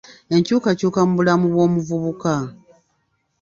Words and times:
Enkyukakyuka 0.35 0.99
mu 1.07 1.13
bulamu 1.19 1.45
bw'omuvubuka. 1.53 2.33